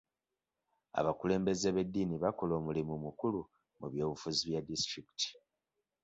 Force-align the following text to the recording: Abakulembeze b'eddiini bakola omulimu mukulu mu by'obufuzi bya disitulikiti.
Abakulembeze 0.99 1.67
b'eddiini 1.75 2.15
bakola 2.23 2.53
omulimu 2.59 2.93
mukulu 3.05 3.41
mu 3.79 3.87
by'obufuzi 3.91 4.41
bya 4.49 4.61
disitulikiti. 4.67 5.29